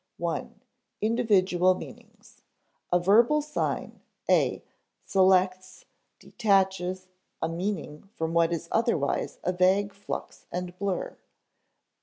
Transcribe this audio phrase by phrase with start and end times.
[0.25, 0.47] I.
[0.99, 2.41] Individual Meanings.
[2.91, 4.63] A verbal sign (a)
[5.05, 5.85] selects,
[6.17, 7.05] detaches,
[7.39, 11.21] a meaning from what is otherwise a vague flux and blur (see p.